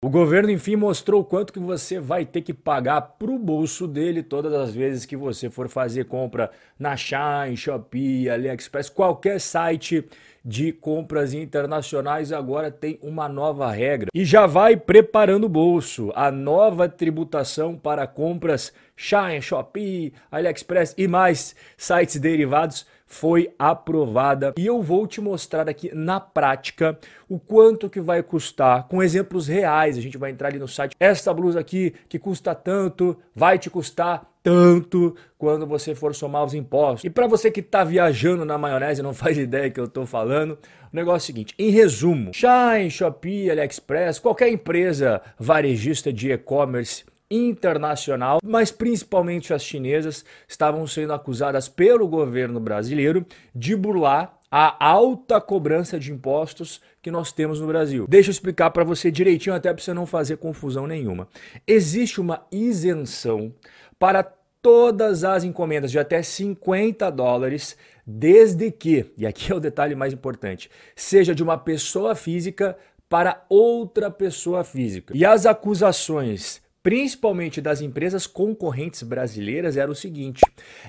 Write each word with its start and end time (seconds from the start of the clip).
O 0.00 0.08
governo, 0.08 0.48
enfim, 0.48 0.76
mostrou 0.76 1.24
quanto 1.24 1.52
que 1.52 1.58
você 1.58 1.98
vai 1.98 2.24
ter 2.24 2.42
que 2.42 2.54
pagar 2.54 3.00
para 3.00 3.32
o 3.32 3.36
bolso 3.38 3.84
dele 3.84 4.22
todas 4.22 4.54
as 4.54 4.72
vezes 4.72 5.04
que 5.04 5.16
você 5.16 5.50
for 5.50 5.68
fazer 5.68 6.04
compra 6.04 6.52
na 6.78 6.96
Shine, 6.96 7.56
Shopee, 7.56 8.30
AliExpress, 8.30 8.88
qualquer 8.88 9.40
site 9.40 10.08
de 10.48 10.72
compras 10.72 11.34
internacionais 11.34 12.32
agora 12.32 12.70
tem 12.70 12.98
uma 13.02 13.28
nova 13.28 13.70
regra 13.70 14.08
e 14.14 14.24
já 14.24 14.46
vai 14.46 14.78
preparando 14.78 15.44
o 15.44 15.48
bolso. 15.48 16.10
A 16.14 16.30
nova 16.30 16.88
tributação 16.88 17.76
para 17.76 18.06
compras 18.06 18.72
Shine, 18.96 19.42
Shopee, 19.42 20.14
AliExpress 20.32 20.94
e 20.96 21.06
mais 21.06 21.54
sites 21.76 22.18
derivados 22.18 22.86
foi 23.06 23.52
aprovada 23.58 24.54
e 24.56 24.66
eu 24.66 24.82
vou 24.82 25.06
te 25.06 25.20
mostrar 25.20 25.68
aqui 25.68 25.90
na 25.94 26.18
prática 26.18 26.98
o 27.28 27.38
quanto 27.38 27.90
que 27.90 28.00
vai 28.00 28.22
custar 28.22 28.88
com 28.88 29.02
exemplos 29.02 29.48
reais. 29.48 29.98
A 29.98 30.00
gente 30.00 30.16
vai 30.16 30.30
entrar 30.30 30.48
ali 30.48 30.58
no 30.58 30.68
site. 30.68 30.96
Essa 30.98 31.32
blusa 31.32 31.60
aqui 31.60 31.94
que 32.08 32.18
custa 32.18 32.54
tanto 32.54 33.18
vai 33.34 33.58
te 33.58 33.68
custar 33.68 34.26
tanto 34.48 35.14
quando 35.36 35.66
você 35.66 35.94
for 35.94 36.14
somar 36.14 36.42
os 36.42 36.54
impostos. 36.54 37.04
E 37.04 37.10
para 37.10 37.26
você 37.26 37.50
que 37.50 37.60
está 37.60 37.84
viajando 37.84 38.46
na 38.46 38.56
maionese 38.56 39.00
e 39.00 39.04
não 39.04 39.12
faz 39.14 39.36
ideia 39.36 39.68
que 39.68 39.78
eu 39.78 39.84
estou 39.84 40.06
falando, 40.06 40.52
o 40.90 40.96
negócio 40.96 41.16
é 41.16 41.24
o 41.24 41.26
seguinte, 41.26 41.54
em 41.58 41.68
resumo, 41.68 42.30
Shine, 42.32 42.90
Shopee, 42.90 43.50
AliExpress, 43.50 44.18
qualquer 44.18 44.48
empresa 44.48 45.20
varejista 45.38 46.10
de 46.10 46.32
e-commerce 46.32 47.04
internacional, 47.30 48.38
mas 48.42 48.72
principalmente 48.72 49.52
as 49.52 49.62
chinesas, 49.62 50.24
estavam 50.48 50.86
sendo 50.86 51.12
acusadas 51.12 51.68
pelo 51.68 52.08
governo 52.08 52.58
brasileiro 52.58 53.26
de 53.54 53.76
burlar 53.76 54.38
a 54.50 54.82
alta 54.82 55.38
cobrança 55.42 55.98
de 55.98 56.10
impostos 56.10 56.80
que 57.02 57.10
nós 57.10 57.32
temos 57.32 57.60
no 57.60 57.66
Brasil. 57.66 58.06
Deixa 58.08 58.30
eu 58.30 58.32
explicar 58.32 58.70
para 58.70 58.82
você 58.82 59.10
direitinho, 59.10 59.54
até 59.54 59.74
para 59.74 59.82
você 59.82 59.92
não 59.92 60.06
fazer 60.06 60.38
confusão 60.38 60.86
nenhuma. 60.86 61.28
Existe 61.66 62.18
uma 62.18 62.46
isenção 62.50 63.52
para 63.98 64.22
todas 64.62 65.24
as 65.24 65.44
encomendas 65.44 65.90
de 65.90 65.98
até 65.98 66.22
50 66.22 67.10
dólares, 67.10 67.76
desde 68.06 68.70
que, 68.70 69.12
e 69.16 69.26
aqui 69.26 69.52
é 69.52 69.54
o 69.54 69.60
detalhe 69.60 69.94
mais 69.94 70.12
importante, 70.12 70.70
seja 70.94 71.34
de 71.34 71.42
uma 71.42 71.58
pessoa 71.58 72.14
física 72.14 72.76
para 73.08 73.44
outra 73.48 74.10
pessoa 74.10 74.64
física. 74.64 75.16
E 75.16 75.24
as 75.24 75.46
acusações 75.46 76.60
principalmente 76.82 77.60
das 77.60 77.82
empresas 77.82 78.26
concorrentes 78.26 79.02
brasileiras, 79.02 79.76
era 79.76 79.90
o 79.90 79.94
seguinte: 79.94 80.40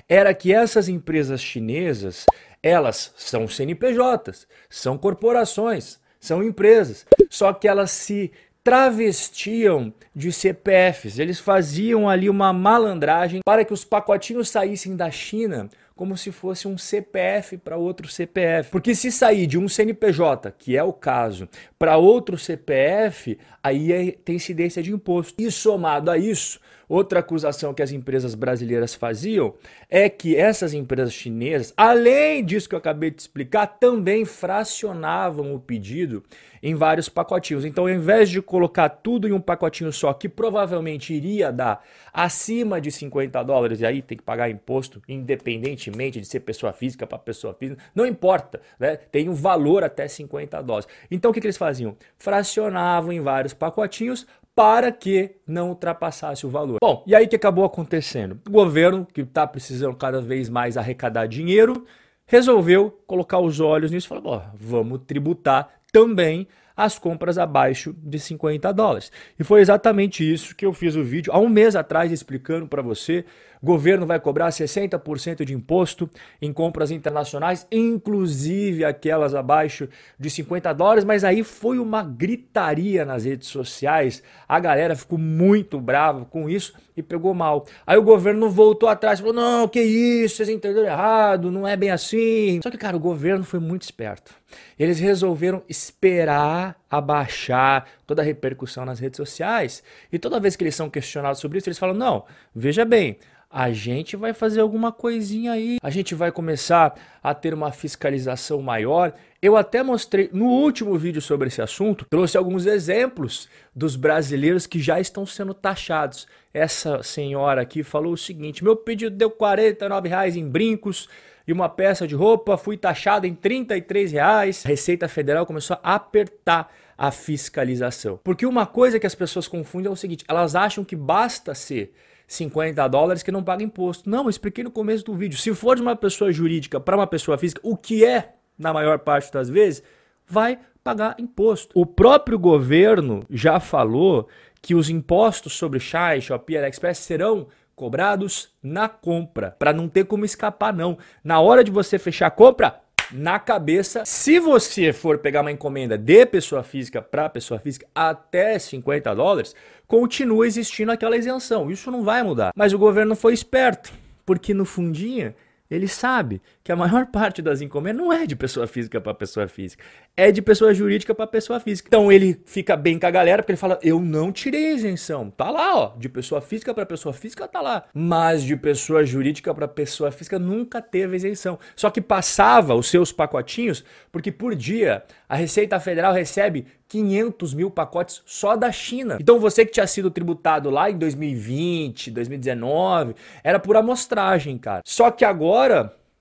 era 0.08 0.32
que 0.32 0.50
essas 0.50 0.88
empresas 0.88 1.42
chinesas, 1.42 2.24
elas 2.62 3.12
são 3.16 3.46
CNPJs, 3.46 4.46
são 4.70 4.96
corporações, 4.96 6.00
são 6.18 6.42
empresas, 6.42 7.04
só 7.28 7.52
que 7.52 7.68
elas 7.68 7.90
se 7.90 8.32
travestiam 8.62 9.92
de 10.14 10.32
CPFs. 10.32 11.18
Eles 11.18 11.40
faziam 11.40 12.08
ali 12.08 12.28
uma 12.28 12.52
malandragem 12.52 13.40
para 13.44 13.64
que 13.64 13.72
os 13.72 13.84
pacotinhos 13.84 14.48
saíssem 14.48 14.96
da 14.96 15.10
China 15.10 15.68
como 16.00 16.16
se 16.16 16.32
fosse 16.32 16.66
um 16.66 16.78
CPF 16.78 17.58
para 17.58 17.76
outro 17.76 18.08
CPF. 18.08 18.70
Porque 18.70 18.94
se 18.94 19.12
sair 19.12 19.46
de 19.46 19.58
um 19.58 19.68
CNPJ, 19.68 20.50
que 20.58 20.74
é 20.74 20.82
o 20.82 20.94
caso, 20.94 21.46
para 21.78 21.98
outro 21.98 22.38
CPF, 22.38 23.36
aí 23.62 23.92
é, 23.92 24.12
tem 24.12 24.36
incidência 24.36 24.82
de 24.82 24.90
imposto. 24.90 25.34
E 25.38 25.50
somado 25.50 26.10
a 26.10 26.16
isso, 26.16 26.58
outra 26.90 27.20
acusação 27.20 27.72
que 27.72 27.82
as 27.82 27.92
empresas 27.92 28.34
brasileiras 28.34 28.94
faziam 28.94 29.54
é 29.88 30.08
que 30.08 30.34
essas 30.34 30.74
empresas 30.74 31.12
chinesas, 31.12 31.72
além 31.76 32.44
disso 32.44 32.68
que 32.68 32.74
eu 32.74 32.78
acabei 32.78 33.12
de 33.12 33.22
explicar, 33.22 33.66
também 33.66 34.24
fracionavam 34.24 35.54
o 35.54 35.60
pedido 35.60 36.22
em 36.62 36.74
vários 36.74 37.08
pacotinhos. 37.08 37.64
Então, 37.64 37.84
ao 37.84 37.90
invés 37.90 38.28
de 38.28 38.42
colocar 38.42 38.88
tudo 38.88 39.28
em 39.28 39.32
um 39.32 39.40
pacotinho 39.40 39.92
só, 39.92 40.12
que 40.12 40.28
provavelmente 40.28 41.14
iria 41.14 41.52
dar 41.52 41.82
acima 42.12 42.80
de 42.80 42.90
50 42.90 43.42
dólares, 43.42 43.80
e 43.80 43.86
aí 43.86 44.02
tem 44.02 44.18
que 44.18 44.24
pagar 44.24 44.50
imposto, 44.50 45.00
independentemente 45.08 46.20
de 46.20 46.26
ser 46.26 46.40
pessoa 46.40 46.72
física 46.72 47.06
para 47.06 47.18
pessoa 47.18 47.54
física, 47.54 47.80
não 47.94 48.04
importa, 48.04 48.60
né? 48.78 48.96
tem 48.96 49.28
um 49.28 49.34
valor 49.34 49.84
até 49.84 50.06
50 50.06 50.62
dólares. 50.62 50.88
Então, 51.10 51.30
o 51.30 51.34
que, 51.34 51.40
que 51.40 51.46
eles 51.46 51.56
faziam? 51.56 51.96
Fracionavam 52.18 53.12
em 53.12 53.20
vários 53.20 53.54
pacotinhos 53.54 54.26
para 54.60 54.92
que 54.92 55.36
não 55.46 55.70
ultrapassasse 55.70 56.44
o 56.46 56.50
valor. 56.50 56.76
Bom, 56.82 57.02
e 57.06 57.14
aí 57.14 57.26
que 57.26 57.34
acabou 57.34 57.64
acontecendo? 57.64 58.38
O 58.46 58.50
governo, 58.50 59.06
que 59.10 59.22
está 59.22 59.46
precisando 59.46 59.96
cada 59.96 60.20
vez 60.20 60.50
mais 60.50 60.76
arrecadar 60.76 61.24
dinheiro, 61.24 61.86
resolveu 62.26 62.90
colocar 63.06 63.38
os 63.38 63.58
olhos 63.58 63.90
nisso 63.90 64.06
e 64.06 64.08
falou: 64.10 64.42
vamos 64.54 65.00
tributar 65.06 65.70
também 65.90 66.46
as 66.76 66.98
compras 66.98 67.38
abaixo 67.38 67.94
de 68.02 68.18
50 68.18 68.70
dólares. 68.74 69.10
E 69.38 69.44
foi 69.44 69.62
exatamente 69.62 70.30
isso 70.30 70.54
que 70.54 70.66
eu 70.66 70.74
fiz 70.74 70.94
o 70.94 71.02
vídeo 71.02 71.32
há 71.32 71.38
um 71.38 71.48
mês 71.48 71.74
atrás 71.74 72.12
explicando 72.12 72.68
para 72.68 72.82
você. 72.82 73.24
Governo 73.62 74.06
vai 74.06 74.18
cobrar 74.18 74.48
60% 74.48 75.44
de 75.44 75.54
imposto 75.54 76.08
em 76.40 76.52
compras 76.52 76.90
internacionais, 76.90 77.66
inclusive 77.70 78.84
aquelas 78.84 79.34
abaixo 79.34 79.88
de 80.18 80.30
50 80.30 80.72
dólares, 80.72 81.04
mas 81.04 81.24
aí 81.24 81.42
foi 81.42 81.78
uma 81.78 82.02
gritaria 82.02 83.04
nas 83.04 83.24
redes 83.24 83.48
sociais. 83.48 84.22
A 84.48 84.58
galera 84.58 84.96
ficou 84.96 85.18
muito 85.18 85.78
brava 85.78 86.24
com 86.24 86.48
isso 86.48 86.74
e 86.96 87.02
pegou 87.02 87.34
mal. 87.34 87.66
Aí 87.86 87.98
o 87.98 88.02
governo 88.02 88.48
voltou 88.48 88.88
atrás, 88.88 89.20
falou: 89.20 89.34
"Não, 89.34 89.68
que 89.68 89.80
isso, 89.80 90.36
vocês 90.36 90.48
entenderam 90.48 90.86
errado, 90.86 91.50
não 91.50 91.68
é 91.68 91.76
bem 91.76 91.90
assim". 91.90 92.60
Só 92.62 92.70
que 92.70 92.78
cara, 92.78 92.96
o 92.96 93.00
governo 93.00 93.44
foi 93.44 93.60
muito 93.60 93.82
esperto. 93.82 94.34
Eles 94.78 94.98
resolveram 94.98 95.62
esperar 95.68 96.76
abaixar 96.90 97.86
toda 98.06 98.22
a 98.22 98.24
repercussão 98.24 98.84
nas 98.84 98.98
redes 98.98 99.16
sociais. 99.16 99.82
E 100.12 100.18
toda 100.18 100.40
vez 100.40 100.56
que 100.56 100.64
eles 100.64 100.74
são 100.74 100.90
questionados 100.90 101.40
sobre 101.40 101.58
isso, 101.58 101.68
eles 101.68 101.78
falam: 101.78 101.94
não, 101.94 102.24
veja 102.54 102.84
bem, 102.84 103.18
a 103.50 103.72
gente 103.72 104.14
vai 104.16 104.32
fazer 104.32 104.60
alguma 104.60 104.92
coisinha 104.92 105.52
aí, 105.52 105.78
a 105.82 105.90
gente 105.90 106.14
vai 106.14 106.30
começar 106.30 106.94
a 107.20 107.34
ter 107.34 107.52
uma 107.52 107.72
fiscalização 107.72 108.62
maior. 108.62 109.12
Eu 109.42 109.56
até 109.56 109.82
mostrei 109.82 110.30
no 110.32 110.44
último 110.44 110.96
vídeo 110.96 111.20
sobre 111.20 111.48
esse 111.48 111.60
assunto, 111.60 112.06
trouxe 112.08 112.38
alguns 112.38 112.64
exemplos 112.64 113.48
dos 113.74 113.96
brasileiros 113.96 114.68
que 114.68 114.78
já 114.78 115.00
estão 115.00 115.26
sendo 115.26 115.52
taxados. 115.52 116.28
Essa 116.54 117.02
senhora 117.02 117.62
aqui 117.62 117.82
falou 117.82 118.12
o 118.12 118.18
seguinte: 118.18 118.62
meu 118.62 118.76
pedido 118.76 119.16
deu 119.16 119.30
49 119.30 120.08
reais 120.08 120.36
em 120.36 120.48
brincos 120.48 121.08
e 121.44 121.52
uma 121.52 121.68
peça 121.68 122.06
de 122.06 122.14
roupa, 122.14 122.56
fui 122.56 122.76
taxado 122.76 123.26
em 123.26 123.34
33 123.34 124.12
reais. 124.12 124.62
A 124.64 124.68
Receita 124.68 125.08
Federal 125.08 125.44
começou 125.44 125.76
a 125.82 125.96
apertar 125.96 126.72
a 126.96 127.10
fiscalização. 127.10 128.20
Porque 128.22 128.46
uma 128.46 128.66
coisa 128.66 129.00
que 129.00 129.06
as 129.06 129.14
pessoas 129.14 129.48
confundem 129.48 129.88
é 129.88 129.92
o 129.92 129.96
seguinte: 129.96 130.24
elas 130.28 130.54
acham 130.54 130.84
que 130.84 130.94
basta 130.94 131.52
ser 131.52 131.92
50 132.30 132.86
dólares 132.86 133.24
que 133.24 133.32
não 133.32 133.42
paga 133.42 133.64
imposto. 133.64 134.08
Não, 134.08 134.22
eu 134.22 134.30
expliquei 134.30 134.62
no 134.62 134.70
começo 134.70 135.04
do 135.04 135.14
vídeo. 135.14 135.36
Se 135.36 135.52
for 135.52 135.74
de 135.74 135.82
uma 135.82 135.96
pessoa 135.96 136.30
jurídica 136.30 136.78
para 136.78 136.96
uma 136.96 137.06
pessoa 137.06 137.36
física, 137.36 137.60
o 137.64 137.76
que 137.76 138.04
é, 138.04 138.34
na 138.56 138.72
maior 138.72 139.00
parte 139.00 139.32
das 139.32 139.50
vezes, 139.50 139.82
vai 140.28 140.60
pagar 140.84 141.16
imposto. 141.18 141.72
O 141.74 141.84
próprio 141.84 142.38
governo 142.38 143.26
já 143.28 143.58
falou 143.58 144.28
que 144.62 144.76
os 144.76 144.88
impostos 144.88 145.54
sobre 145.54 145.80
Shai, 145.80 146.20
Shopee, 146.20 146.56
AliExpress 146.56 146.98
serão 146.98 147.48
cobrados 147.74 148.54
na 148.62 148.88
compra, 148.88 149.56
para 149.58 149.72
não 149.72 149.88
ter 149.88 150.04
como 150.04 150.24
escapar 150.24 150.72
não. 150.72 150.98
Na 151.24 151.40
hora 151.40 151.64
de 151.64 151.70
você 151.72 151.98
fechar 151.98 152.28
a 152.28 152.30
compra, 152.30 152.80
na 153.12 153.38
cabeça. 153.38 154.04
Se 154.04 154.38
você 154.38 154.92
for 154.92 155.18
pegar 155.18 155.40
uma 155.40 155.52
encomenda 155.52 155.96
de 155.96 156.26
pessoa 156.26 156.62
física 156.62 157.02
para 157.02 157.28
pessoa 157.28 157.58
física 157.58 157.86
até 157.94 158.58
50 158.58 159.14
dólares, 159.14 159.54
continua 159.86 160.46
existindo 160.46 160.92
aquela 160.92 161.16
isenção. 161.16 161.70
Isso 161.70 161.90
não 161.90 162.02
vai 162.02 162.22
mudar. 162.22 162.52
Mas 162.54 162.72
o 162.72 162.78
governo 162.78 163.16
foi 163.16 163.34
esperto, 163.34 163.92
porque 164.24 164.54
no 164.54 164.64
fundinho 164.64 165.34
ele 165.70 165.86
sabe 165.86 166.42
que 166.64 166.72
a 166.72 166.76
maior 166.76 167.06
parte 167.12 167.40
das 167.40 167.60
encomendas 167.60 168.02
não 168.02 168.12
é 168.12 168.26
de 168.26 168.34
pessoa 168.34 168.66
física 168.66 169.00
para 169.00 169.14
pessoa 169.14 169.46
física, 169.46 169.84
é 170.16 170.32
de 170.32 170.42
pessoa 170.42 170.74
jurídica 170.74 171.14
para 171.14 171.26
pessoa 171.26 171.60
física. 171.60 171.88
Então 171.88 172.10
ele 172.10 172.40
fica 172.44 172.76
bem 172.76 172.98
com 172.98 173.06
a 173.06 173.10
galera 173.10 173.42
porque 173.42 173.52
ele 173.52 173.56
fala: 173.56 173.78
"Eu 173.82 174.00
não 174.00 174.32
tirei 174.32 174.70
a 174.70 174.74
isenção. 174.74 175.30
Tá 175.30 175.50
lá, 175.50 175.76
ó, 175.76 175.96
de 175.96 176.08
pessoa 176.08 176.40
física 176.40 176.74
para 176.74 176.84
pessoa 176.84 177.12
física 177.12 177.46
tá 177.46 177.60
lá, 177.60 177.84
mas 177.94 178.42
de 178.42 178.56
pessoa 178.56 179.04
jurídica 179.04 179.54
para 179.54 179.68
pessoa 179.68 180.10
física 180.10 180.38
nunca 180.38 180.82
teve 180.82 181.16
isenção. 181.16 181.58
Só 181.76 181.90
que 181.90 182.00
passava 182.00 182.74
os 182.74 182.88
seus 182.88 183.12
pacotinhos, 183.12 183.84
porque 184.10 184.32
por 184.32 184.54
dia 184.54 185.04
a 185.28 185.36
Receita 185.36 185.78
Federal 185.78 186.12
recebe 186.12 186.66
500 186.88 187.54
mil 187.54 187.70
pacotes 187.70 188.20
só 188.26 188.56
da 188.56 188.72
China. 188.72 189.16
Então 189.20 189.38
você 189.38 189.64
que 189.64 189.70
tinha 189.70 189.86
sido 189.86 190.10
tributado 190.10 190.68
lá 190.70 190.90
em 190.90 190.98
2020, 190.98 192.10
2019, 192.10 193.14
era 193.44 193.60
por 193.60 193.76
amostragem, 193.76 194.58
cara. 194.58 194.82
Só 194.84 195.08
que 195.10 195.24
agora 195.24 195.59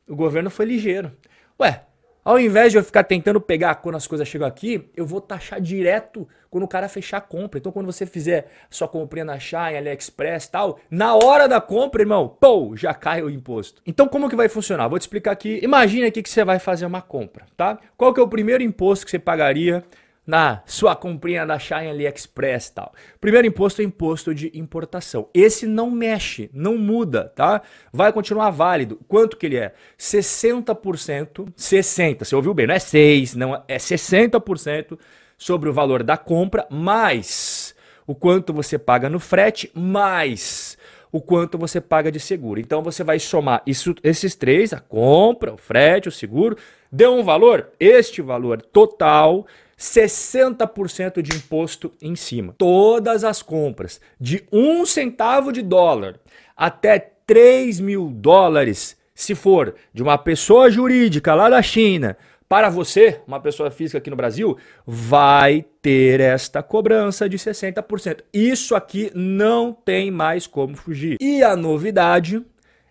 o 0.08 0.16
governo 0.16 0.50
foi 0.50 0.66
ligeiro. 0.66 1.12
Ué, 1.60 1.84
ao 2.24 2.38
invés 2.38 2.72
de 2.72 2.78
eu 2.78 2.84
ficar 2.84 3.04
tentando 3.06 3.40
pegar 3.40 3.76
quando 3.76 3.96
as 3.96 4.06
coisas 4.06 4.28
chegam 4.28 4.48
aqui, 4.48 4.90
eu 4.96 5.06
vou 5.06 5.22
taxar 5.22 5.60
direto 5.60 6.28
quando 6.50 6.64
o 6.64 6.68
cara 6.68 6.90
fechar 6.90 7.18
a 7.18 7.22
compra. 7.22 7.58
Então, 7.58 7.72
quando 7.72 7.86
você 7.86 8.06
fizer 8.06 8.52
sua 8.70 8.88
comprinha 8.88 9.26
na 9.26 9.40
Shine, 9.40 9.78
AliExpress 9.78 10.48
tal, 10.48 10.80
na 10.92 11.16
hora 11.16 11.48
da 11.48 11.62
compra, 11.62 12.02
irmão, 12.02 12.28
pô, 12.28 12.76
já 12.76 12.94
cai 12.94 13.22
o 13.22 13.30
imposto. 13.30 13.82
Então, 13.86 14.08
como 14.08 14.30
que 14.30 14.36
vai 14.36 14.50
funcionar? 14.50 14.88
Vou 14.88 15.00
te 15.00 15.04
explicar 15.04 15.32
aqui. 15.32 15.60
Imagina 15.64 16.08
aqui 16.08 16.22
que 16.22 16.30
você 16.30 16.44
vai 16.44 16.60
fazer 16.60 16.86
uma 16.86 17.02
compra, 17.02 17.46
tá? 17.56 17.80
Qual 17.96 18.14
que 18.14 18.20
é 18.20 18.24
o 18.24 18.28
primeiro 18.28 18.62
imposto 18.62 19.06
que 19.06 19.12
você 19.12 19.20
pagaria 19.20 19.84
na 20.30 20.62
sua 20.64 20.96
comprinha 20.96 21.44
da 21.44 21.58
Shine 21.58 21.90
AliExpress 21.90 22.68
e 22.68 22.74
tal. 22.76 22.94
Primeiro 23.20 23.48
imposto 23.48 23.82
é 23.82 23.84
imposto 23.84 24.36
de 24.36 24.52
importação. 24.54 25.28
Esse 25.34 25.66
não 25.66 25.90
mexe, 25.90 26.52
não 26.54 26.78
muda, 26.78 27.34
tá? 27.36 27.64
Vai 27.92 28.14
continuar 28.14 28.52
válido. 28.52 29.00
Quanto 29.08 29.36
que 29.36 29.48
ele 29.48 29.58
é? 29.58 29.74
60%, 29.98 31.52
60, 31.56 32.26
você 32.26 32.36
ouviu 32.36 32.54
bem, 32.54 32.68
não 32.68 32.76
é 32.76 32.80
6, 32.80 33.34
não 33.34 33.64
é 33.68 33.78
60% 33.78 35.00
sobre 35.36 35.68
o 35.68 35.74
valor 35.74 36.04
da 36.04 36.16
compra 36.16 36.68
mais 36.70 37.74
o 38.06 38.14
quanto 38.14 38.54
você 38.54 38.78
paga 38.78 39.10
no 39.10 39.20
frete 39.20 39.72
mais 39.74 40.78
o 41.12 41.20
quanto 41.20 41.58
você 41.58 41.82
paga 41.82 42.12
de 42.12 42.20
seguro. 42.20 42.60
Então 42.60 42.84
você 42.84 43.04
vai 43.04 43.18
somar 43.18 43.64
isso, 43.66 43.96
esses 44.04 44.36
três, 44.36 44.74
a 44.74 44.80
compra, 44.80 45.56
o 45.56 45.58
frete, 45.58 46.08
o 46.08 46.12
seguro, 46.12 46.56
deu 46.92 47.16
um 47.16 47.24
valor, 47.24 47.70
este 47.80 48.22
valor 48.22 48.62
total 48.62 49.48
60% 49.80 51.22
de 51.22 51.38
imposto 51.38 51.94
em 52.02 52.16
cima. 52.16 52.54
Todas 52.58 53.24
as 53.24 53.42
compras 53.42 54.02
de 54.20 54.44
um 54.52 54.86
centavo 54.86 55.54
de 55.54 55.62
dólar 55.62 56.20
até 56.56 57.00
3 57.26 57.80
mil 57.80 58.10
dólares, 58.10 58.98
se 59.16 59.34
for 59.34 59.76
de 59.94 60.04
uma 60.04 60.18
pessoa 60.18 60.70
jurídica 60.70 61.34
lá 61.34 61.50
da 61.50 61.62
China, 61.62 62.18
para 62.50 62.68
você, 62.68 63.22
uma 63.28 63.40
pessoa 63.40 63.70
física 63.70 64.00
aqui 64.00 64.10
no 64.10 64.16
Brasil, 64.16 64.58
vai 64.86 65.64
ter 65.84 66.20
esta 66.20 66.64
cobrança 66.64 67.30
de 67.30 67.38
60%. 67.38 68.22
Isso 68.34 68.76
aqui 68.76 69.12
não 69.14 69.72
tem 69.72 70.10
mais 70.10 70.48
como 70.48 70.76
fugir. 70.76 71.18
E 71.22 71.44
a 71.44 71.56
novidade 71.56 72.44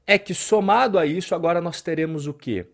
é 0.06 0.16
que 0.16 0.32
somado 0.32 0.96
a 0.96 1.04
isso, 1.04 1.34
agora 1.34 1.60
nós 1.60 1.82
teremos 1.82 2.28
o 2.28 2.32
quê? 2.32 2.66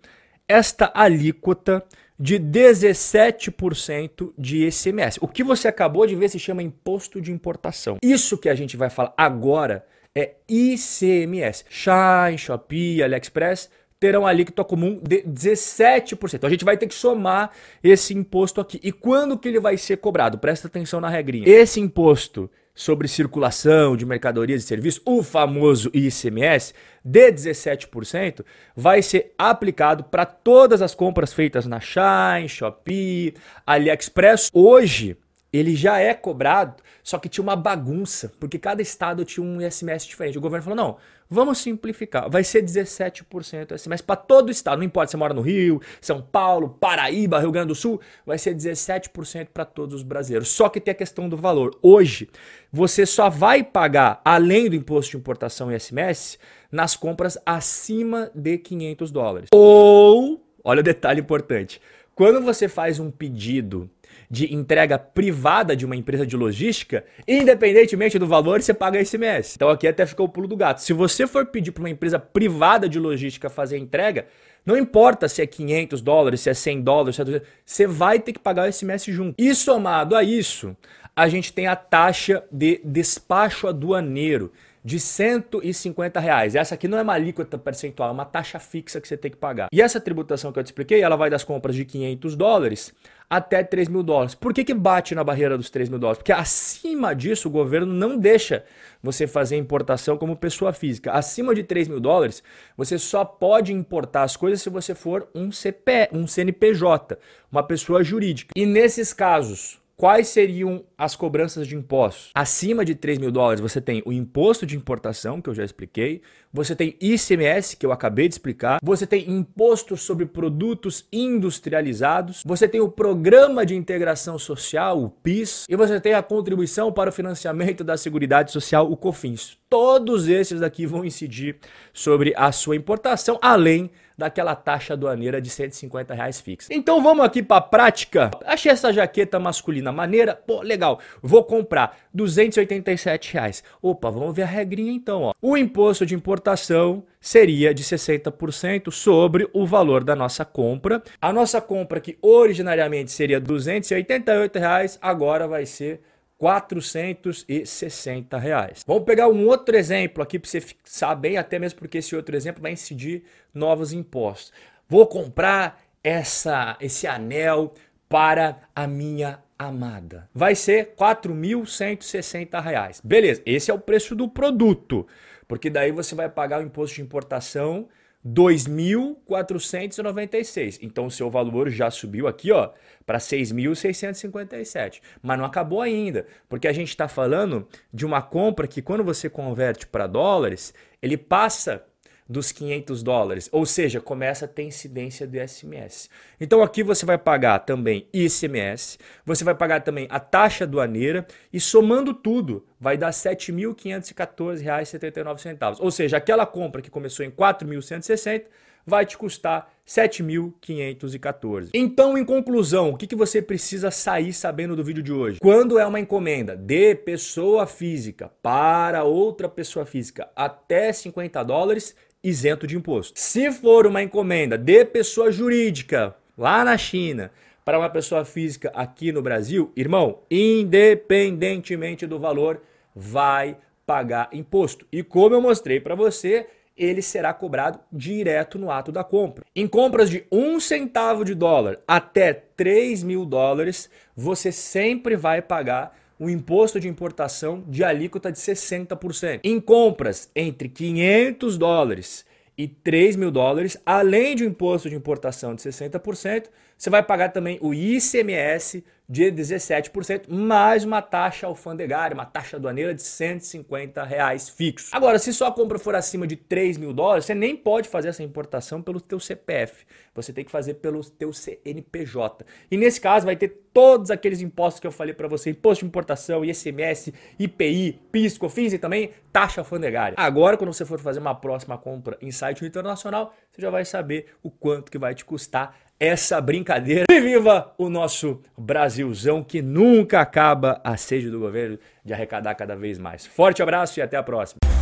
Esta 0.46 0.92
alíquota 0.94 1.82
de 2.18 2.38
17% 2.38 4.32
de 4.38 4.66
ICMS. 4.66 5.18
O 5.20 5.28
que 5.28 5.42
você 5.42 5.68
acabou 5.68 6.06
de 6.06 6.14
ver 6.14 6.28
se 6.28 6.38
chama 6.38 6.62
imposto 6.62 7.20
de 7.20 7.32
importação. 7.32 7.98
Isso 8.02 8.38
que 8.38 8.48
a 8.48 8.54
gente 8.54 8.76
vai 8.76 8.90
falar 8.90 9.12
agora 9.16 9.84
é 10.14 10.34
ICMS. 10.48 11.64
Shine, 11.68 12.38
Shopee, 12.38 13.02
AliExpress 13.02 13.68
terão 13.98 14.26
alíquota 14.26 14.62
comum 14.62 15.00
de 15.02 15.22
17%. 15.22 16.34
Então 16.34 16.48
a 16.48 16.50
gente 16.50 16.64
vai 16.64 16.76
ter 16.76 16.86
que 16.86 16.94
somar 16.94 17.50
esse 17.82 18.14
imposto 18.14 18.60
aqui. 18.60 18.78
E 18.82 18.92
quando 18.92 19.38
que 19.38 19.48
ele 19.48 19.58
vai 19.58 19.76
ser 19.76 19.96
cobrado? 19.96 20.38
Presta 20.38 20.68
atenção 20.68 21.00
na 21.00 21.08
regrinha. 21.08 21.48
Esse 21.48 21.80
imposto 21.80 22.50
sobre 22.74 23.06
circulação 23.06 23.96
de 23.96 24.04
mercadorias 24.04 24.64
e 24.64 24.66
serviços, 24.66 25.00
o 25.04 25.22
famoso 25.22 25.90
ICMS, 25.94 26.74
de 27.04 27.32
17%, 27.32 28.44
vai 28.74 29.00
ser 29.00 29.32
aplicado 29.38 30.04
para 30.04 30.26
todas 30.26 30.82
as 30.82 30.94
compras 30.94 31.32
feitas 31.32 31.66
na 31.66 31.78
Shine, 31.78 32.48
Shopee, 32.48 33.34
AliExpress. 33.64 34.50
Hoje, 34.52 35.16
ele 35.56 35.76
já 35.76 35.98
é 35.98 36.12
cobrado, 36.12 36.82
só 37.02 37.18
que 37.18 37.28
tinha 37.28 37.42
uma 37.42 37.54
bagunça, 37.54 38.32
porque 38.40 38.58
cada 38.58 38.82
estado 38.82 39.24
tinha 39.24 39.44
um 39.44 39.60
ICMS 39.60 40.06
diferente. 40.06 40.36
O 40.36 40.40
governo 40.40 40.64
falou: 40.64 40.76
não, 40.76 40.96
vamos 41.30 41.58
simplificar, 41.58 42.28
vai 42.28 42.42
ser 42.42 42.64
17% 42.64 43.78
ICMS 43.78 44.02
para 44.02 44.16
todo 44.16 44.48
o 44.48 44.50
estado, 44.50 44.78
não 44.78 44.84
importa 44.84 45.08
se 45.08 45.12
você 45.12 45.16
mora 45.16 45.32
no 45.32 45.40
Rio, 45.40 45.80
São 46.00 46.20
Paulo, 46.20 46.70
Paraíba, 46.70 47.38
Rio 47.38 47.52
Grande 47.52 47.68
do 47.68 47.74
Sul, 47.74 48.00
vai 48.26 48.36
ser 48.36 48.54
17% 48.54 49.48
para 49.54 49.64
todos 49.64 49.94
os 49.94 50.02
brasileiros. 50.02 50.48
Só 50.48 50.68
que 50.68 50.80
tem 50.80 50.92
a 50.92 50.96
questão 50.96 51.28
do 51.28 51.36
valor. 51.36 51.78
Hoje, 51.80 52.28
você 52.72 53.06
só 53.06 53.30
vai 53.30 53.62
pagar, 53.62 54.20
além 54.24 54.68
do 54.68 54.74
imposto 54.74 55.12
de 55.12 55.16
importação 55.18 55.70
e 55.70 55.76
ICMS, 55.76 56.38
nas 56.70 56.96
compras 56.96 57.38
acima 57.46 58.28
de 58.34 58.58
500 58.58 59.10
dólares. 59.12 59.48
Ou, 59.52 60.44
olha 60.64 60.80
o 60.80 60.82
detalhe 60.82 61.20
importante, 61.20 61.80
quando 62.14 62.40
você 62.40 62.68
faz 62.68 62.98
um 62.98 63.10
pedido 63.10 63.88
de 64.34 64.52
entrega 64.52 64.98
privada 64.98 65.76
de 65.76 65.86
uma 65.86 65.94
empresa 65.94 66.26
de 66.26 66.36
logística, 66.36 67.04
independentemente 67.26 68.18
do 68.18 68.26
valor, 68.26 68.60
você 68.60 68.74
paga 68.74 69.00
ICMS. 69.00 69.54
Então 69.54 69.70
aqui 69.70 69.86
até 69.86 70.04
ficou 70.04 70.26
o 70.26 70.28
pulo 70.28 70.48
do 70.48 70.56
gato. 70.56 70.82
Se 70.82 70.92
você 70.92 71.26
for 71.26 71.46
pedir 71.46 71.70
para 71.70 71.82
uma 71.82 71.90
empresa 71.90 72.18
privada 72.18 72.88
de 72.88 72.98
logística 72.98 73.48
fazer 73.48 73.76
a 73.76 73.78
entrega, 73.78 74.26
não 74.66 74.76
importa 74.76 75.28
se 75.28 75.40
é 75.40 75.46
500 75.46 76.02
dólares, 76.02 76.40
se 76.40 76.50
é 76.50 76.54
100 76.54 76.82
dólares, 76.82 77.16
se 77.16 77.22
é 77.22 77.24
200, 77.24 77.48
você 77.64 77.86
vai 77.86 78.18
ter 78.18 78.32
que 78.32 78.40
pagar 78.40 78.66
o 78.66 78.68
ICMS 78.68 79.12
junto. 79.12 79.34
E 79.38 79.54
somado 79.54 80.16
a 80.16 80.24
isso, 80.24 80.76
a 81.14 81.28
gente 81.28 81.52
tem 81.52 81.68
a 81.68 81.76
taxa 81.76 82.42
de 82.50 82.80
despacho 82.84 83.68
aduaneiro 83.68 84.50
de 84.84 85.00
150 85.00 86.20
reais. 86.20 86.54
Essa 86.54 86.74
aqui 86.74 86.86
não 86.86 86.98
é 86.98 87.02
uma 87.02 87.14
alíquota 87.14 87.56
percentual, 87.56 88.10
é 88.10 88.12
uma 88.12 88.26
taxa 88.26 88.58
fixa 88.58 89.00
que 89.00 89.08
você 89.08 89.16
tem 89.16 89.30
que 89.30 89.36
pagar. 89.36 89.68
E 89.72 89.80
essa 89.80 89.98
tributação 89.98 90.52
que 90.52 90.58
eu 90.58 90.62
te 90.62 90.66
expliquei, 90.66 91.00
ela 91.00 91.16
vai 91.16 91.30
das 91.30 91.42
compras 91.42 91.74
de 91.74 91.84
500 91.86 92.36
dólares 92.36 92.92
até 93.30 93.64
3 93.64 93.88
mil 93.88 94.02
dólares. 94.02 94.34
Por 94.34 94.52
que, 94.52 94.62
que 94.62 94.74
bate 94.74 95.14
na 95.14 95.24
barreira 95.24 95.56
dos 95.56 95.70
3 95.70 95.88
mil 95.88 95.98
dólares? 95.98 96.18
Porque 96.18 96.32
acima 96.32 97.14
disso 97.14 97.48
o 97.48 97.50
governo 97.50 97.92
não 97.92 98.18
deixa 98.18 98.64
você 99.02 99.26
fazer 99.26 99.56
importação 99.56 100.18
como 100.18 100.36
pessoa 100.36 100.72
física. 100.72 101.12
Acima 101.12 101.54
de 101.54 101.62
3 101.62 101.88
mil 101.88 102.00
dólares, 102.00 102.42
você 102.76 102.98
só 102.98 103.24
pode 103.24 103.72
importar 103.72 104.24
as 104.24 104.36
coisas 104.36 104.60
se 104.60 104.68
você 104.68 104.94
for 104.94 105.28
um 105.34 105.50
CP, 105.50 106.10
um 106.12 106.26
CNPJ, 106.26 107.18
uma 107.50 107.62
pessoa 107.62 108.04
jurídica. 108.04 108.52
E 108.54 108.66
nesses 108.66 109.14
casos, 109.14 109.80
Quais 109.96 110.26
seriam 110.26 110.84
as 110.98 111.14
cobranças 111.14 111.68
de 111.68 111.76
impostos? 111.76 112.30
Acima 112.34 112.84
de 112.84 112.96
3 112.96 113.16
mil 113.18 113.30
dólares, 113.30 113.60
você 113.60 113.80
tem 113.80 114.02
o 114.04 114.12
imposto 114.12 114.66
de 114.66 114.76
importação, 114.76 115.40
que 115.40 115.48
eu 115.48 115.54
já 115.54 115.64
expliquei, 115.64 116.20
você 116.52 116.74
tem 116.74 116.96
ICMS, 117.00 117.76
que 117.76 117.86
eu 117.86 117.92
acabei 117.92 118.26
de 118.26 118.34
explicar, 118.34 118.80
você 118.82 119.06
tem 119.06 119.30
imposto 119.30 119.96
sobre 119.96 120.26
produtos 120.26 121.06
industrializados, 121.12 122.42
você 122.44 122.66
tem 122.66 122.80
o 122.80 122.90
Programa 122.90 123.64
de 123.64 123.76
Integração 123.76 124.36
Social, 124.36 125.00
o 125.00 125.10
PIS, 125.10 125.64
e 125.68 125.76
você 125.76 126.00
tem 126.00 126.14
a 126.14 126.22
contribuição 126.22 126.92
para 126.92 127.10
o 127.10 127.12
financiamento 127.12 127.84
da 127.84 127.96
Seguridade 127.96 128.50
Social, 128.50 128.90
o 128.90 128.96
COFINS. 128.96 129.56
Todos 129.70 130.28
esses 130.28 130.58
daqui 130.58 130.86
vão 130.86 131.04
incidir 131.04 131.56
sobre 131.92 132.34
a 132.36 132.50
sua 132.50 132.74
importação, 132.74 133.38
além 133.40 133.90
daquela 134.16 134.54
taxa 134.54 134.94
aduaneira 134.94 135.40
de 135.40 135.50
150 135.50 136.14
reais 136.14 136.40
fixa. 136.40 136.72
Então 136.72 137.02
vamos 137.02 137.24
aqui 137.24 137.42
para 137.42 137.56
a 137.56 137.60
prática. 137.60 138.30
Achei 138.44 138.70
essa 138.70 138.92
jaqueta 138.92 139.38
masculina 139.38 139.92
maneira, 139.92 140.34
pô, 140.34 140.62
legal. 140.62 141.00
Vou 141.22 141.44
comprar 141.44 141.96
287 142.12 143.32
reais. 143.32 143.64
Opa, 143.82 144.10
vamos 144.10 144.34
ver 144.34 144.42
a 144.42 144.46
regrinha 144.46 144.92
então. 144.92 145.22
Ó. 145.22 145.34
O 145.40 145.56
imposto 145.56 146.06
de 146.06 146.14
importação 146.14 147.04
seria 147.20 147.72
de 147.72 147.82
60% 147.82 148.90
sobre 148.90 149.48
o 149.52 149.66
valor 149.66 150.04
da 150.04 150.14
nossa 150.14 150.44
compra. 150.44 151.02
A 151.20 151.32
nossa 151.32 151.60
compra 151.60 152.00
que 152.00 152.18
originariamente 152.20 153.10
seria 153.10 153.40
288 153.40 154.58
reais, 154.58 154.98
agora 155.00 155.48
vai 155.48 155.64
ser 155.64 156.00
460 156.44 158.36
reais. 158.36 158.84
Vamos 158.86 159.04
pegar 159.04 159.28
um 159.28 159.46
outro 159.46 159.74
exemplo 159.74 160.22
aqui 160.22 160.38
para 160.38 160.50
você 160.50 160.60
fixar 160.60 161.16
bem, 161.18 161.38
até 161.38 161.58
mesmo 161.58 161.78
porque 161.78 161.96
esse 161.96 162.14
outro 162.14 162.36
exemplo 162.36 162.60
vai 162.60 162.72
incidir 162.72 163.24
novos 163.54 163.94
impostos. 163.94 164.52
Vou 164.86 165.06
comprar 165.06 165.82
essa, 166.02 166.76
esse 166.82 167.06
anel 167.06 167.72
para 168.10 168.58
a 168.76 168.86
minha 168.86 169.38
amada. 169.58 170.28
Vai 170.34 170.54
ser 170.54 170.94
4.160 170.94 172.62
reais. 172.62 173.00
Beleza, 173.02 173.40
esse 173.46 173.70
é 173.70 173.74
o 173.74 173.78
preço 173.78 174.14
do 174.14 174.28
produto, 174.28 175.06
porque 175.48 175.70
daí 175.70 175.92
você 175.92 176.14
vai 176.14 176.28
pagar 176.28 176.60
o 176.60 176.62
imposto 176.62 176.96
de 176.96 177.00
importação 177.00 177.88
2.496. 178.26 180.78
Então 180.80 181.04
o 181.06 181.10
seu 181.10 181.28
valor 181.30 181.68
já 181.68 181.90
subiu 181.90 182.26
aqui, 182.26 182.50
ó, 182.52 182.70
para 183.04 183.18
6.657. 183.18 185.02
Mas 185.22 185.38
não 185.38 185.44
acabou 185.44 185.82
ainda, 185.82 186.26
porque 186.48 186.66
a 186.66 186.72
gente 186.72 186.88
está 186.88 187.06
falando 187.06 187.68
de 187.92 188.06
uma 188.06 188.22
compra 188.22 188.66
que 188.66 188.80
quando 188.80 189.04
você 189.04 189.28
converte 189.28 189.86
para 189.86 190.06
dólares, 190.06 190.72
ele 191.02 191.18
passa 191.18 191.84
dos 192.28 192.52
500 192.52 193.02
dólares, 193.02 193.48
ou 193.52 193.64
seja, 193.66 194.00
começa 194.00 194.46
a 194.46 194.48
ter 194.48 194.62
incidência 194.62 195.26
do 195.26 195.36
ICMS. 195.36 196.08
Então 196.40 196.62
aqui 196.62 196.82
você 196.82 197.04
vai 197.04 197.18
pagar 197.18 197.58
também 197.60 198.08
ICMS, 198.12 198.98
você 199.26 199.44
vai 199.44 199.54
pagar 199.54 199.82
também 199.82 200.08
a 200.10 200.18
taxa 200.18 200.64
aduaneira 200.64 201.26
e 201.52 201.60
somando 201.60 202.14
tudo 202.14 202.64
vai 202.80 202.96
dar 202.96 203.08
R$ 203.08 203.12
7.514,79. 203.12 205.76
Ou 205.80 205.90
seja, 205.90 206.16
aquela 206.16 206.46
compra 206.46 206.80
que 206.80 206.90
começou 206.90 207.26
em 207.26 207.30
4.160 207.30 208.44
vai 208.86 209.04
te 209.04 209.18
custar 209.18 209.73
7.514. 209.86 211.70
Então, 211.74 212.16
em 212.16 212.24
conclusão, 212.24 212.90
o 212.90 212.96
que, 212.96 213.06
que 213.06 213.14
você 213.14 213.42
precisa 213.42 213.90
sair 213.90 214.32
sabendo 214.32 214.74
do 214.74 214.82
vídeo 214.82 215.02
de 215.02 215.12
hoje? 215.12 215.38
Quando 215.40 215.78
é 215.78 215.86
uma 215.86 216.00
encomenda 216.00 216.56
de 216.56 216.94
pessoa 216.94 217.66
física 217.66 218.30
para 218.42 219.04
outra 219.04 219.48
pessoa 219.48 219.84
física 219.84 220.28
até 220.34 220.92
50 220.92 221.42
dólares, 221.44 221.94
isento 222.22 222.66
de 222.66 222.76
imposto. 222.76 223.12
Se 223.20 223.52
for 223.52 223.86
uma 223.86 224.02
encomenda 224.02 224.56
de 224.56 224.84
pessoa 224.86 225.30
jurídica 225.30 226.16
lá 226.36 226.64
na 226.64 226.78
China 226.78 227.30
para 227.62 227.78
uma 227.78 227.90
pessoa 227.90 228.24
física 228.24 228.72
aqui 228.74 229.12
no 229.12 229.20
Brasil, 229.20 229.70
irmão, 229.76 230.20
independentemente 230.30 232.06
do 232.06 232.18
valor, 232.18 232.62
vai 232.94 233.58
pagar 233.86 234.30
imposto. 234.32 234.86
E 234.90 235.02
como 235.02 235.34
eu 235.34 235.40
mostrei 235.40 235.80
para 235.80 235.94
você, 235.94 236.46
ele 236.76 237.02
será 237.02 237.32
cobrado 237.32 237.78
direto 237.92 238.58
no 238.58 238.70
ato 238.70 238.90
da 238.90 239.04
compra. 239.04 239.44
Em 239.54 239.66
compras 239.66 240.10
de 240.10 240.24
um 240.30 240.58
centavo 240.58 241.24
de 241.24 241.34
dólar 241.34 241.78
até 241.86 242.32
3 242.32 243.02
mil 243.02 243.24
dólares, 243.24 243.88
você 244.16 244.50
sempre 244.50 245.16
vai 245.16 245.40
pagar 245.40 245.96
o 246.18 246.30
imposto 246.30 246.78
de 246.78 246.88
importação 246.88 247.64
de 247.66 247.84
alíquota 247.84 248.30
de 248.30 248.38
60%. 248.38 249.40
Em 249.42 249.60
compras 249.60 250.30
entre 250.34 250.68
500 250.68 251.58
dólares 251.58 252.24
e 252.56 252.68
3 252.68 253.16
mil 253.16 253.30
dólares, 253.30 253.76
além 253.84 254.36
de 254.36 254.44
um 254.44 254.48
imposto 254.48 254.88
de 254.88 254.94
importação 254.94 255.54
de 255.54 255.62
60%, 255.62 256.46
você 256.76 256.90
vai 256.90 257.02
pagar 257.02 257.30
também 257.30 257.58
o 257.60 257.74
ICMS 257.74 258.84
de 259.06 259.30
17%, 259.30 260.28
mais 260.28 260.82
uma 260.82 261.02
taxa 261.02 261.46
alfandegária, 261.46 262.14
uma 262.14 262.24
taxa 262.24 262.56
aduaneira 262.56 262.94
de 262.94 263.02
150 263.02 264.02
reais 264.02 264.48
fixo. 264.48 264.88
Agora, 264.92 265.18
se 265.18 265.32
sua 265.32 265.52
compra 265.52 265.78
for 265.78 265.94
acima 265.94 266.26
de 266.26 266.36
3 266.36 266.78
mil 266.78 266.92
dólares, 266.92 267.26
você 267.26 267.34
nem 267.34 267.54
pode 267.54 267.88
fazer 267.88 268.08
essa 268.08 268.22
importação 268.22 268.80
pelo 268.80 269.00
teu 269.00 269.20
CPF. 269.20 269.84
Você 270.14 270.32
tem 270.32 270.44
que 270.44 270.50
fazer 270.50 270.74
pelo 270.74 271.04
teu 271.04 271.32
CNPJ. 271.32 272.46
E 272.70 272.76
nesse 272.78 272.98
caso 272.98 273.26
vai 273.26 273.36
ter 273.36 273.64
todos 273.74 274.10
aqueles 274.10 274.40
impostos 274.40 274.80
que 274.80 274.86
eu 274.86 274.92
falei 274.92 275.12
para 275.12 275.28
você, 275.28 275.50
imposto 275.50 275.84
de 275.84 275.88
importação, 275.88 276.44
ICMS, 276.44 277.12
IPI, 277.38 278.00
PIS, 278.10 278.38
COFINS 278.38 278.72
e 278.72 278.78
também 278.78 279.10
taxa 279.30 279.60
alfandegária. 279.60 280.14
Agora, 280.16 280.56
quando 280.56 280.72
você 280.72 280.84
for 280.86 280.98
fazer 280.98 281.18
uma 281.18 281.34
próxima 281.34 281.76
compra 281.76 282.16
em 282.22 282.30
site 282.30 282.64
internacional, 282.64 283.34
você 283.50 283.60
já 283.60 283.68
vai 283.68 283.84
saber 283.84 284.28
o 284.42 284.50
quanto 284.50 284.90
que 284.90 284.98
vai 284.98 285.14
te 285.14 285.24
custar 285.24 285.76
essa 286.04 286.40
brincadeira. 286.40 287.04
E 287.10 287.20
viva 287.20 287.72
o 287.78 287.88
nosso 287.88 288.40
Brasilzão 288.56 289.42
que 289.42 289.62
nunca 289.62 290.20
acaba 290.20 290.80
a 290.84 290.96
sede 290.96 291.30
do 291.30 291.38
governo 291.38 291.78
de 292.04 292.12
arrecadar 292.12 292.54
cada 292.54 292.76
vez 292.76 292.98
mais. 292.98 293.26
Forte 293.26 293.62
abraço 293.62 293.98
e 293.98 294.02
até 294.02 294.16
a 294.16 294.22
próxima. 294.22 294.73